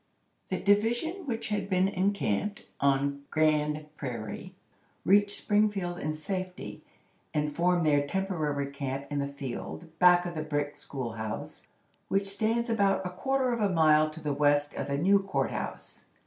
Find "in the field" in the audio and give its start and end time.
9.11-9.87